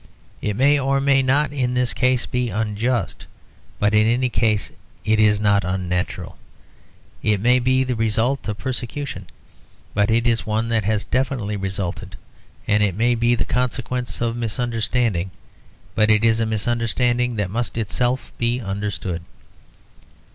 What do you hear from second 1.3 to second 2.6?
in this case be